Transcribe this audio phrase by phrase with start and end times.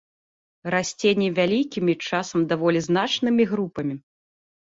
[0.75, 3.95] Расце невялікімі, часам даволі значнымі групамі.